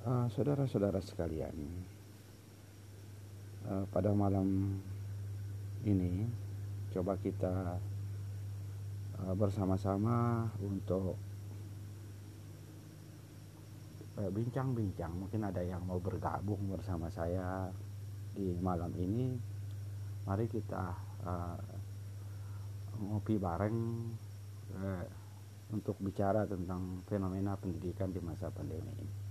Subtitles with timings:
[0.00, 1.52] Uh, saudara-saudara sekalian,
[3.68, 4.80] uh, pada malam
[5.84, 6.24] ini
[6.88, 7.76] coba kita
[9.20, 11.20] uh, bersama-sama untuk
[14.16, 15.12] bincang-bincang.
[15.12, 17.68] Mungkin ada yang mau bergabung bersama saya
[18.32, 19.36] di malam ini.
[20.24, 20.96] Mari kita
[21.28, 21.60] uh,
[23.04, 23.76] ngopi bareng
[24.80, 25.04] uh,
[25.76, 29.29] untuk bicara tentang fenomena pendidikan di masa pandemi ini.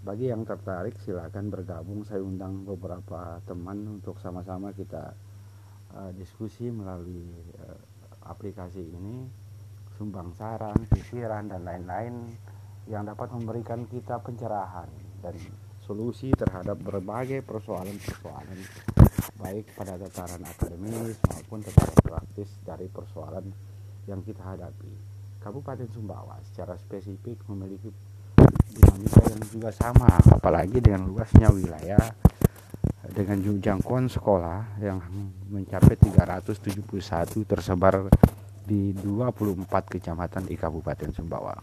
[0.00, 2.08] Bagi yang tertarik silakan bergabung.
[2.08, 5.12] Saya undang beberapa teman untuk sama-sama kita
[5.92, 7.28] uh, diskusi melalui
[7.60, 7.76] uh,
[8.24, 9.28] aplikasi ini,
[10.00, 12.32] sumbang saran, pikiran dan lain-lain
[12.88, 14.88] yang dapat memberikan kita pencerahan
[15.20, 15.36] dan
[15.84, 18.56] solusi terhadap berbagai persoalan-persoalan
[19.36, 23.52] baik pada tataran akademis maupun tataran praktis dari persoalan
[24.08, 24.92] yang kita hadapi.
[25.44, 27.92] Kabupaten Sumbawa secara spesifik memiliki
[28.90, 32.10] dinamika yang juga sama apalagi dengan luasnya wilayah
[33.10, 35.02] dengan jangkauan sekolah yang
[35.50, 38.06] mencapai 371 tersebar
[38.66, 41.54] di 24 kecamatan di Kabupaten Sumbawa.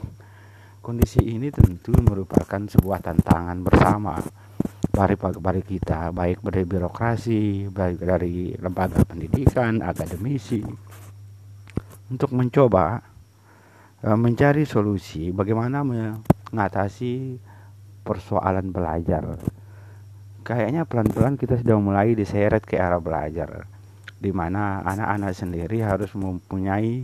[0.83, 4.19] Kondisi ini tentu merupakan sebuah tantangan bersama
[4.91, 10.63] bagi kita, baik dari birokrasi, baik dari lembaga pendidikan, akademisi,
[12.11, 12.99] untuk mencoba
[14.03, 15.85] eh, mencari solusi bagaimana
[16.51, 17.39] mengatasi
[18.07, 19.35] persoalan belajar.
[20.47, 23.67] Kayaknya pelan-pelan kita sudah mulai diseret ke arah belajar,
[24.15, 27.03] di mana anak-anak sendiri harus mempunyai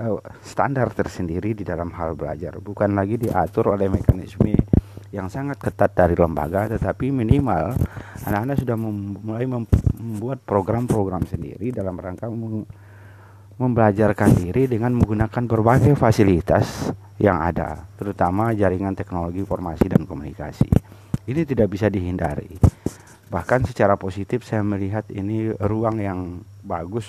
[0.00, 4.56] uh, standar tersendiri di dalam hal belajar, bukan lagi diatur oleh mekanisme
[5.12, 7.76] yang sangat ketat dari lembaga, tetapi minimal
[8.24, 12.30] anak-anak sudah mulai membuat program-program sendiri dalam rangka
[13.60, 20.72] membelajarkan diri dengan menggunakan berbagai fasilitas yang ada, terutama jaringan teknologi informasi dan komunikasi.
[21.28, 22.56] Ini tidak bisa dihindari.
[23.28, 27.04] Bahkan secara positif saya melihat ini ruang yang bagus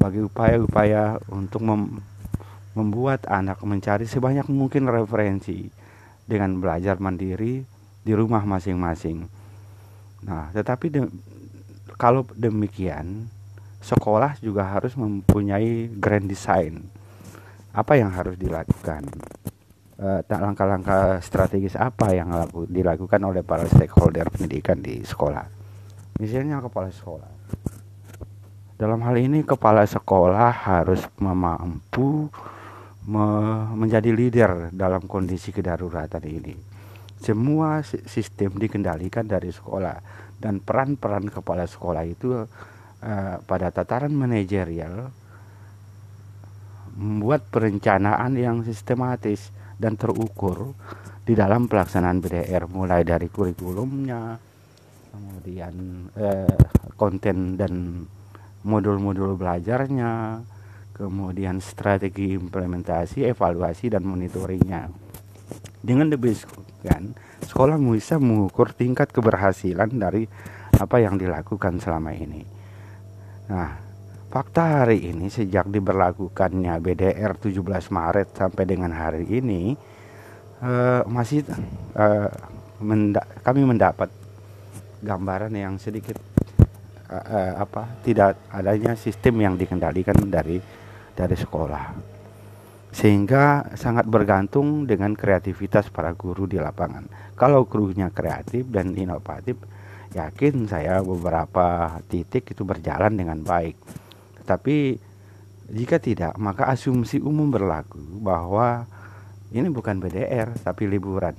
[0.00, 2.00] bagi upaya-upaya untuk mem
[2.76, 5.68] membuat anak mencari sebanyak mungkin referensi
[6.28, 7.64] dengan belajar mandiri
[8.04, 9.24] di rumah masing-masing.
[10.28, 11.08] Nah, tetapi de
[11.96, 13.28] kalau demikian,
[13.80, 16.95] sekolah juga harus mempunyai grand design
[17.76, 19.04] apa yang harus dilakukan?
[19.96, 22.32] Eh, langkah-langkah strategis apa yang
[22.68, 25.44] dilakukan oleh para stakeholder pendidikan di sekolah?
[26.20, 27.30] Misalnya kepala sekolah.
[28.76, 32.28] Dalam hal ini kepala sekolah harus mampu
[33.08, 33.26] me
[33.72, 36.52] menjadi leader dalam kondisi kedaruratan ini.
[37.16, 39.96] Semua sistem dikendalikan dari sekolah
[40.36, 45.08] dan peran-peran kepala sekolah itu uh, pada tataran manajerial
[46.96, 50.72] membuat perencanaan yang sistematis dan terukur
[51.22, 54.40] di dalam pelaksanaan BDR mulai dari kurikulumnya
[55.16, 55.74] kemudian
[56.16, 56.56] eh,
[56.96, 58.04] konten dan
[58.66, 60.42] modul-modul belajarnya
[60.96, 64.88] kemudian strategi implementasi evaluasi dan monitoringnya.
[65.84, 67.12] Dengan demikian
[67.44, 70.24] sekolah bisa mengukur tingkat keberhasilan dari
[70.76, 72.42] apa yang dilakukan selama ini.
[73.52, 73.85] Nah
[74.36, 77.56] Fakta hari ini sejak diberlakukannya BDR 17
[77.88, 79.72] Maret sampai dengan hari ini
[80.60, 81.40] uh, masih
[81.96, 82.28] uh,
[82.84, 84.12] menda kami mendapat
[85.00, 86.20] gambaran yang sedikit
[87.08, 90.60] uh, uh, apa tidak adanya sistem yang dikendalikan dari
[91.16, 91.96] dari sekolah
[92.92, 97.08] sehingga sangat bergantung dengan kreativitas para guru di lapangan.
[97.40, 99.56] Kalau gurunya kreatif dan inovatif,
[100.12, 104.04] yakin saya beberapa titik itu berjalan dengan baik
[104.46, 105.02] tapi
[105.66, 108.86] jika tidak, maka asumsi umum berlaku bahwa
[109.50, 111.34] ini bukan BDR tapi liburan.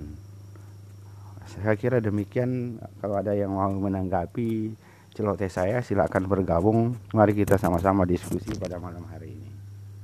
[1.47, 2.78] Saya kira demikian.
[3.00, 4.75] Kalau ada yang mau menanggapi
[5.16, 7.00] celoteh saya, silakan bergabung.
[7.16, 9.56] Mari kita sama-sama diskusi pada malam hari ini.